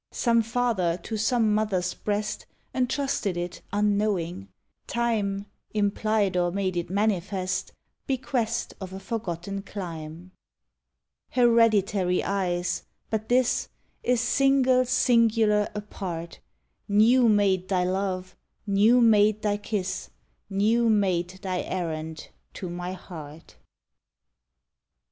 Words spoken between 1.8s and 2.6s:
breast